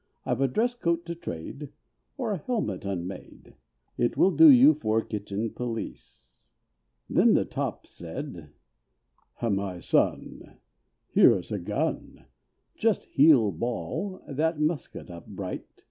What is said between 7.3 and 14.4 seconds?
the top said, "My Son, here is a gun, Just heel ball